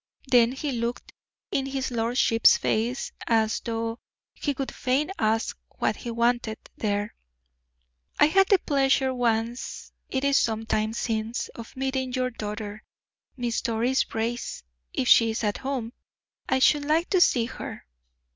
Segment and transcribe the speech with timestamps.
[0.25, 1.11] Then he looked
[1.51, 3.99] in his lordship's face as though
[4.33, 7.13] he would fain ask what he wanted there.
[8.19, 12.83] "I had the pleasure once it is some time since of meeting your daughter,
[13.37, 14.63] Miss Doris Brace.
[14.91, 15.93] If she is at home,
[16.49, 17.85] I should like to see her."